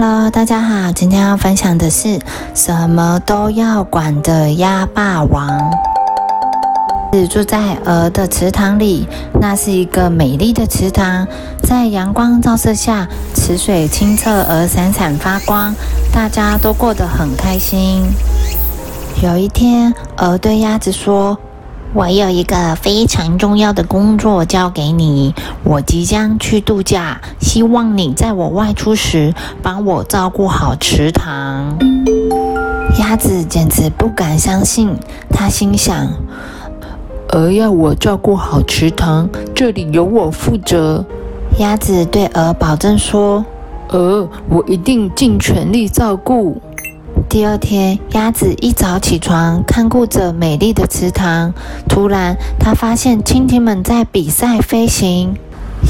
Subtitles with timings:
[0.00, 2.20] Hello，大家好，今天要分享的是
[2.54, 5.72] 什么都要管的鸭霸王。
[7.12, 9.08] 是住在鹅的池塘里，
[9.40, 11.26] 那是一个美丽的池塘，
[11.64, 15.74] 在阳光照射下，池水清澈而闪闪发光，
[16.12, 18.06] 大家都过得很开心。
[19.20, 21.36] 有一天，鹅对鸭子说
[21.94, 25.34] ：“我有一个非常重要的工作交给你，
[25.64, 31.78] 我即将去度假，希望你在我外出时帮我照顾好池塘。”
[33.00, 34.94] 鸭子简直不敢相信，
[35.30, 36.12] 他心想。
[37.30, 41.04] 鹅要我照顾好池塘，这里由我负责。
[41.58, 43.44] 鸭子对鹅保证说
[43.90, 46.60] ：“鹅，我一定尽全力照顾。”
[47.28, 51.52] 第二天，鸭子一早起床，看顾着美丽的池塘。
[51.88, 55.36] 突然，它发现蜻蜓们在比赛飞行。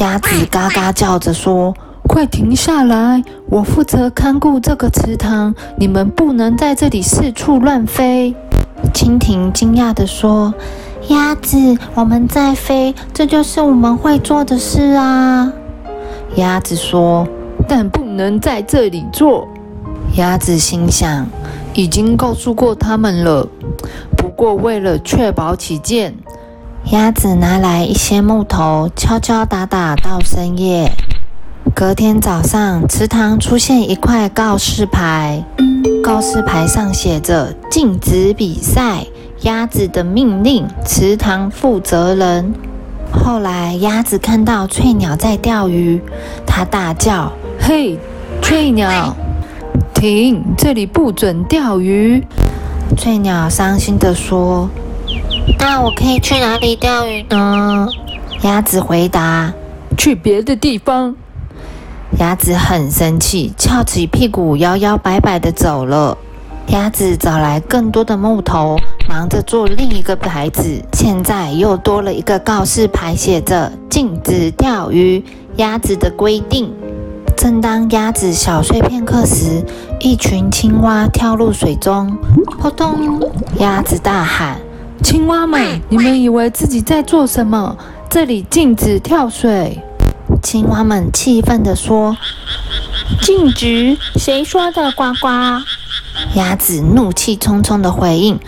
[0.00, 1.74] 鸭子嘎嘎叫着说
[2.08, 3.22] ：“快停下来！
[3.48, 8.34] 我负责看顾这个池塘，你们不能在这里四处乱飞。”
[8.94, 10.52] 蜻蜓惊讶地说。
[11.08, 15.52] 鸭子，我们在飞，这就是我们会做的事啊。
[16.34, 17.28] 鸭子说
[17.68, 19.46] ：“但不能在这里做。”
[20.16, 21.26] 鸭子心想
[21.74, 23.46] ：“已经告诉过他们了。”
[24.16, 26.14] 不过为了确保起见，
[26.90, 30.90] 鸭子拿来一些木头，敲敲打打到深夜。
[31.74, 35.44] 隔天早上，池塘出现一块告示牌，
[36.02, 39.04] 告示牌上写着：“禁止比赛。”
[39.42, 42.54] 鸭子的命令，池塘负责人。
[43.12, 46.00] 后来，鸭子看到翠鸟在钓鱼，
[46.46, 47.98] 它大叫：“嘿，
[48.40, 49.14] 翠鸟，
[49.96, 50.44] 停！
[50.56, 52.22] 这里不准钓鱼！”
[52.96, 54.68] 翠鸟伤心地说
[55.58, 57.88] ：“那我可以去哪里钓鱼呢？”
[58.42, 59.52] 鸭子回答
[59.96, 61.16] ：“去别的地方。”
[62.20, 66.16] 鸭子很生气，翘起屁股，摇摇摆摆地走了。
[66.68, 68.76] 鸭子找来更多的木头，
[69.08, 70.62] 忙着做另一个牌子。
[70.92, 75.24] 现在又多了一个告示牌，写着“禁止钓鱼，
[75.56, 76.72] 鸭子的规定”。
[77.36, 79.62] 正当鸭子小睡片刻时，
[80.00, 82.16] 一群青蛙跳入水中，
[82.60, 83.20] 扑通！
[83.58, 84.58] 鸭子大喊
[85.04, 87.76] ：“青蛙们，你们以为自己在做什么？
[88.08, 89.80] 这里禁止跳水！”
[90.42, 92.16] 青蛙们气愤地说
[93.20, 93.96] ：“禁止？
[94.16, 94.90] 谁说的？
[94.92, 95.28] 呱呱！”
[96.34, 98.40] 鸭子怒气冲冲地回应：“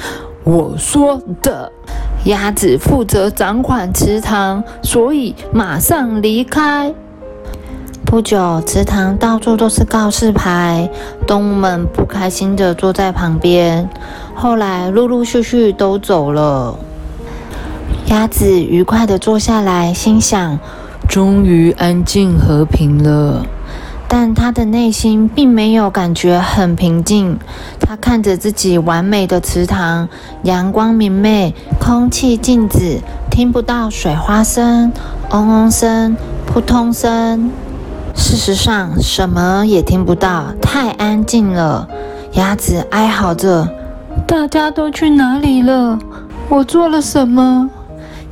[0.44, 1.70] 我说的，
[2.24, 6.92] 鸭子负责掌管池塘，所以马上离开。”
[8.10, 10.88] 不久，池塘到处都是告示牌，
[11.26, 13.86] 动物们不开心地坐在旁边。
[14.34, 16.74] 后来，陆陆续续都走了。
[18.06, 20.58] 鸭子愉快地坐下来，心想
[21.06, 23.44] ：“终于安静和平了。”
[24.08, 27.38] 但他的内心并没有感觉很平静。
[27.78, 30.08] 他看着自己完美的池塘，
[30.44, 34.90] 阳光明媚，空气静止，听不到水花声、
[35.28, 37.50] 嗡嗡声、扑通声。
[38.18, 41.88] 事实上，什么也听不到，太安静了。
[42.32, 43.66] 鸭子哀嚎着
[44.26, 45.96] ：“大家都去哪里了？
[46.48, 47.70] 我做了什么？”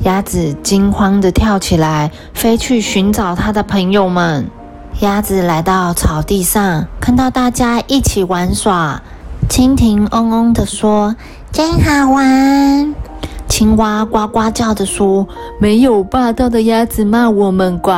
[0.03, 4.51] 鸭子惊慌地跳起来，飞去寻找它的朋友们。
[5.01, 9.01] 鸭子来到草地上，看到大家一起玩耍。
[9.49, 11.15] 蜻蜓嗡嗡地说
[11.53, 12.93] ：“真好玩。”
[13.49, 15.29] 青蛙呱呱叫着说
[15.61, 17.93] ：“没有霸道的鸭子骂我们呱。”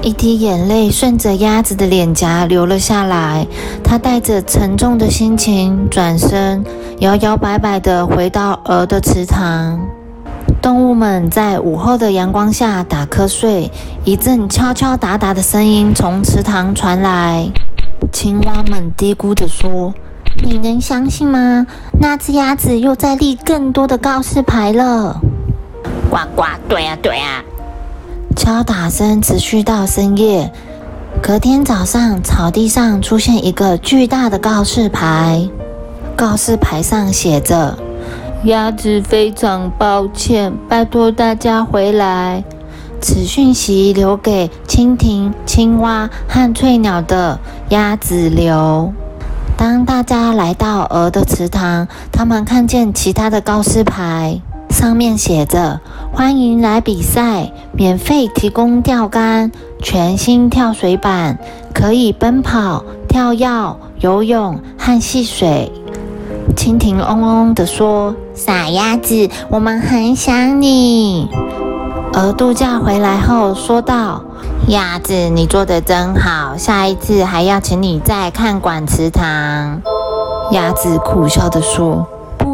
[0.00, 3.46] 一滴眼泪顺着鸭子的脸颊流了下来。
[3.82, 6.64] 它带着沉重的心情转身，
[6.98, 9.80] 摇摇摆摆地回到鹅的池塘。
[10.62, 13.70] 动物们在午后的阳光下打瞌睡，
[14.04, 17.48] 一阵敲敲打打的声音从池塘传来。
[18.12, 19.92] 青蛙们嘀咕着说
[20.42, 21.66] ：“你能相信吗？
[22.00, 25.20] 那只鸭子又在立更多的告示牌了。”
[26.10, 27.42] 呱呱，对呀对呀。
[28.38, 30.50] 敲打声持续到深夜。
[31.20, 35.48] 隔天早上，草地上出现一个巨大的告示牌，
[36.14, 37.76] 告示牌上写着。
[38.44, 42.44] 鸭子非常抱歉，拜托大家回来。
[43.00, 47.40] 此讯息留给蜻蜓、青蛙和翠鸟的
[47.70, 48.92] 鸭子留。
[49.56, 54.40] 当大家来到鹅的池塘，他们看见其他的告示牌，
[54.70, 55.80] 上面写着
[56.18, 61.38] ：“欢迎来比赛，免费提供钓竿、全新跳水板，
[61.72, 65.70] 可以奔跑、跳跃、游泳和戏水。”
[66.58, 71.28] 蜻蜓嗡嗡地说：“傻鸭子，我们很想你。”
[72.14, 74.20] 鹅度假回来后说道
[74.66, 79.80] ：“鸭子，你做的真好，下一次还要请你再看管池塘。”
[80.50, 82.04] 鸭子苦笑地说：“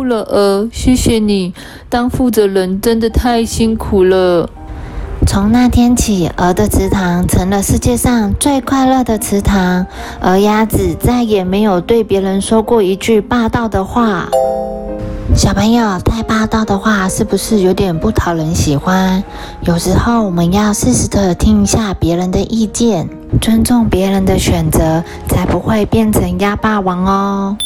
[0.04, 1.52] 了，鹅，谢谢你，
[1.88, 4.48] 当负责人真的太辛苦了。”
[5.26, 9.86] 从那天起，鹅的池塘成了世界上最快乐的池塘，
[10.20, 14.28] 而鸭子再也没有对别人说过一句霸道的话。
[15.34, 19.24] 小朋友，太霸道的话是不是有点不讨人喜欢？
[19.62, 23.08] 有时候我们要适时的听一下别人的意见，
[23.40, 27.56] 尊重别人的选择，才不会变成鸭霸王哦。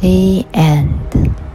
[0.00, 1.47] The end.